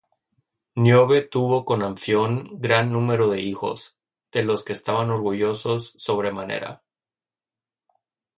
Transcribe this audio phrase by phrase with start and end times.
[0.77, 3.99] Níobe tuvo con Anfión gran número de hijos,
[4.31, 6.81] de los que estaban orgullosos sobremanera.